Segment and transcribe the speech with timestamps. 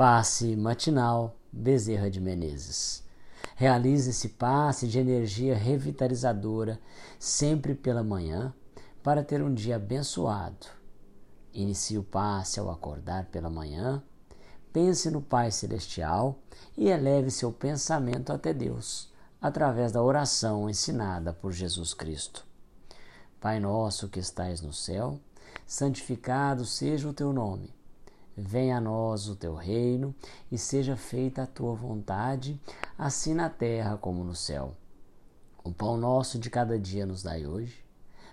[0.00, 3.04] Passe matinal Bezerra de Menezes.
[3.54, 6.80] Realize esse passe de energia revitalizadora
[7.18, 8.50] sempre pela manhã
[9.02, 10.68] para ter um dia abençoado.
[11.52, 14.02] Inicie o passe ao acordar pela manhã.
[14.72, 16.38] Pense no Pai Celestial
[16.78, 22.46] e eleve seu pensamento até Deus através da oração ensinada por Jesus Cristo.
[23.38, 25.20] Pai nosso que estais no céu,
[25.66, 27.78] santificado seja o teu nome.
[28.42, 30.14] Venha a nós o teu reino
[30.50, 32.58] e seja feita a tua vontade,
[32.96, 34.74] assim na terra como no céu.
[35.62, 37.84] O pão nosso de cada dia nos dai hoje.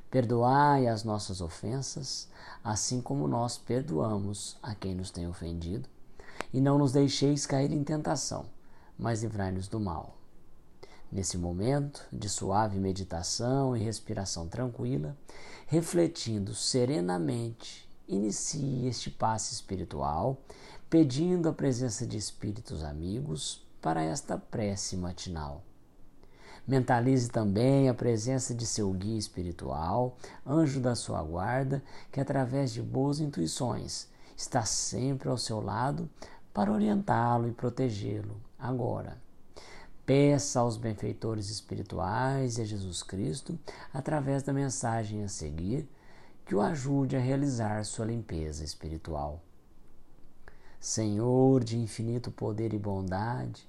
[0.09, 2.29] Perdoai as nossas ofensas,
[2.63, 5.89] assim como nós perdoamos a quem nos tem ofendido.
[6.53, 8.45] E não nos deixeis cair em tentação,
[8.97, 10.15] mas livrai-nos do mal.
[11.11, 15.17] Nesse momento de suave meditação e respiração tranquila,
[15.67, 20.41] refletindo serenamente inicie este passe espiritual,
[20.89, 25.63] pedindo a presença de espíritos amigos para esta prece matinal.
[26.67, 32.81] Mentalize também a presença de seu guia espiritual, anjo da sua guarda, que através de
[32.81, 36.09] boas intuições está sempre ao seu lado
[36.53, 39.17] para orientá-lo e protegê-lo agora.
[40.05, 43.57] Peça aos benfeitores espirituais e a Jesus Cristo,
[43.93, 45.87] através da mensagem a seguir,
[46.47, 49.43] que o ajude a realizar sua limpeza espiritual.
[50.79, 53.67] Senhor de infinito poder e bondade,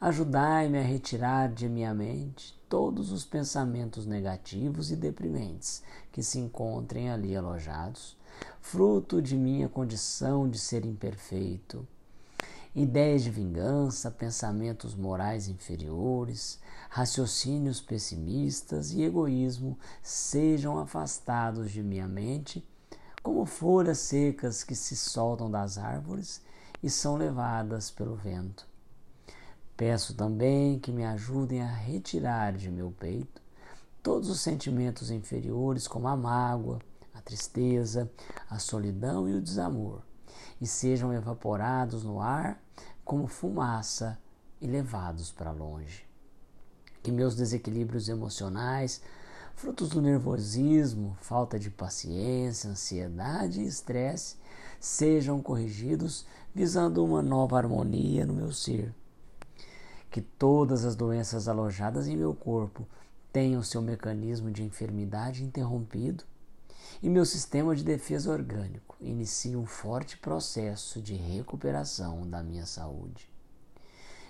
[0.00, 7.10] ajudai-me a retirar de minha mente todos os pensamentos negativos e deprimentes que se encontrem
[7.10, 8.16] ali alojados,
[8.60, 11.86] fruto de minha condição de ser imperfeito
[12.76, 16.60] ideias de vingança, pensamentos morais inferiores,
[16.90, 22.62] raciocínios pessimistas e egoísmo sejam afastados de minha mente,
[23.22, 26.42] como folhas secas que se soltam das árvores
[26.82, 28.68] e são levadas pelo vento.
[29.74, 33.40] Peço também que me ajudem a retirar de meu peito
[34.02, 36.78] todos os sentimentos inferiores, como a mágoa,
[37.14, 38.10] a tristeza,
[38.50, 40.02] a solidão e o desamor
[40.60, 42.60] e sejam evaporados no ar
[43.04, 44.18] como fumaça
[44.60, 46.06] e levados para longe.
[47.02, 49.00] Que meus desequilíbrios emocionais,
[49.54, 54.36] frutos do nervosismo, falta de paciência, ansiedade e estresse,
[54.80, 58.94] sejam corrigidos visando uma nova harmonia no meu ser.
[60.10, 62.86] Que todas as doenças alojadas em meu corpo
[63.32, 66.24] tenham seu mecanismo de enfermidade interrompido
[67.02, 73.28] e meu sistema de defesa orgânico inicia um forte processo de recuperação da minha saúde.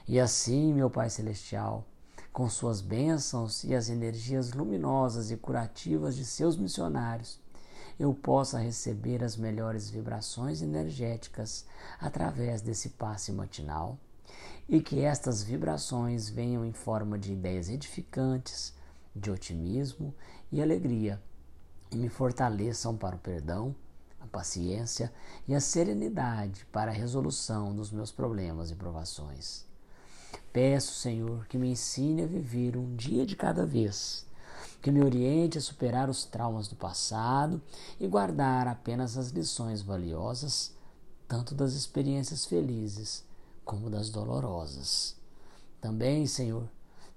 [0.09, 1.85] E assim, meu Pai Celestial,
[2.33, 7.41] com suas bênçãos e as energias luminosas e curativas de seus missionários,
[7.99, 11.65] eu possa receber as melhores vibrações energéticas
[11.99, 13.99] através desse passe matinal
[14.69, 18.75] e que estas vibrações venham em forma de ideias edificantes,
[19.15, 20.15] de otimismo
[20.53, 21.21] e alegria
[21.97, 23.75] e me fortaleçam para o perdão,
[24.21, 25.11] a paciência
[25.49, 29.65] e a serenidade para a resolução dos meus problemas e provações.
[30.53, 34.27] Peço, Senhor, que me ensine a viver um dia de cada vez,
[34.83, 37.63] que me oriente a superar os traumas do passado
[37.99, 40.75] e guardar apenas as lições valiosas,
[41.27, 43.25] tanto das experiências felizes
[43.65, 45.17] como das dolorosas.
[45.81, 46.69] Também, Senhor,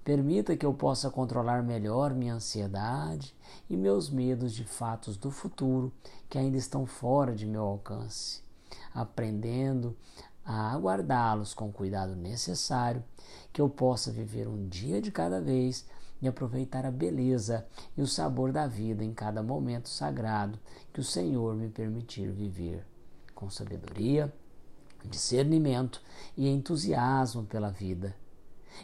[0.02, 3.36] Permita que eu possa controlar melhor minha ansiedade
[3.68, 5.92] e meus medos de fatos do futuro
[6.28, 8.42] que ainda estão fora de meu alcance,
[8.94, 9.94] aprendendo
[10.42, 13.04] a aguardá-los com o cuidado necessário,
[13.52, 15.86] que eu possa viver um dia de cada vez
[16.22, 20.58] e aproveitar a beleza e o sabor da vida em cada momento sagrado
[20.94, 22.86] que o Senhor me permitir viver,
[23.34, 24.32] com sabedoria,
[25.04, 26.02] discernimento
[26.38, 28.16] e entusiasmo pela vida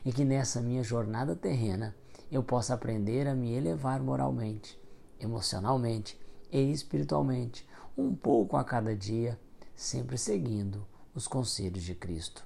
[0.04, 1.94] e que nessa minha jornada terrena
[2.30, 4.78] eu possa aprender a me elevar moralmente,
[5.20, 6.18] emocionalmente
[6.50, 9.38] e espiritualmente, um pouco a cada dia,
[9.74, 12.44] sempre seguindo os conselhos de Cristo.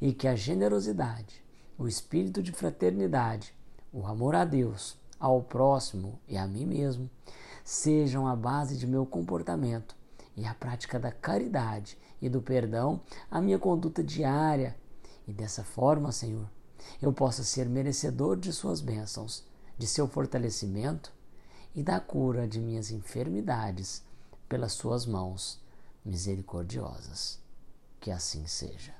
[0.00, 1.44] E que a generosidade,
[1.78, 3.54] o espírito de fraternidade,
[3.92, 7.10] o amor a Deus, ao próximo e a mim mesmo
[7.62, 9.94] sejam a base de meu comportamento
[10.36, 13.00] e a prática da caridade e do perdão
[13.30, 14.74] a minha conduta diária.
[15.28, 16.48] E dessa forma, Senhor,
[17.00, 19.44] eu possa ser merecedor de Suas bênçãos,
[19.76, 21.12] de seu fortalecimento
[21.74, 24.02] e da cura de minhas enfermidades
[24.48, 25.60] pelas Suas mãos
[26.04, 27.38] misericordiosas.
[28.00, 28.99] Que assim seja.